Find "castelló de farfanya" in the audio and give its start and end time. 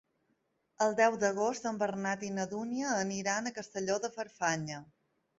3.59-4.79